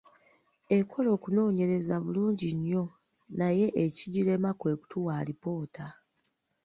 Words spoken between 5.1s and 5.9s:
alipoota.